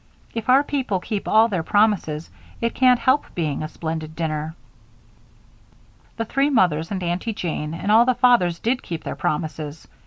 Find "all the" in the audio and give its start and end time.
7.91-8.15